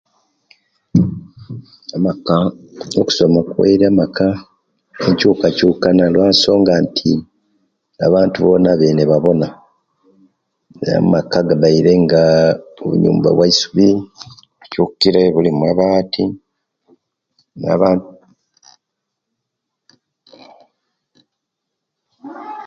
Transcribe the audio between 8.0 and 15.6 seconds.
abantu bona abene babona amaka agabaire nga obunyumba bwa'subi bukyukire buli